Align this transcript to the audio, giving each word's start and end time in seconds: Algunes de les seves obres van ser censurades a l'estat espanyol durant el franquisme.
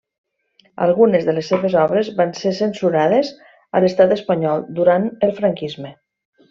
Algunes 0.85 1.27
de 1.27 1.35
les 1.39 1.51
seves 1.53 1.75
obres 1.83 2.09
van 2.21 2.33
ser 2.41 2.55
censurades 2.61 3.29
a 3.81 3.85
l'estat 3.85 4.19
espanyol 4.19 4.69
durant 4.81 5.11
el 5.29 5.39
franquisme. 5.43 5.99